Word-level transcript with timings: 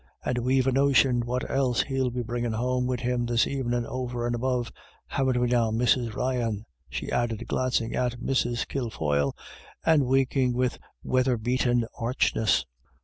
And 0.25 0.39
we've 0.39 0.65
a 0.65 0.71
notion 0.71 1.27
what 1.27 1.47
else 1.47 1.83
he'll 1.83 2.09
be 2.09 2.23
bringin' 2.23 2.53
home 2.53 2.87
wid 2.87 3.01
him 3.01 3.27
this 3.27 3.45
evenin', 3.45 3.85
over 3.85 4.25
and 4.25 4.33
above, 4.33 4.71
haven't 5.05 5.39
we 5.39 5.45
now, 5.45 5.69
Mrs. 5.69 6.15
Ryan?" 6.15 6.65
she 6.89 7.11
added, 7.11 7.45
glancing 7.47 7.93
at 7.93 8.19
Mrs. 8.19 8.67
Kilfoyle, 8.67 9.35
and 9.85 10.07
winking 10.07 10.53
with 10.55 10.79
weather 11.03 11.37
beaten 11.37 11.85
archness. 11.99 12.65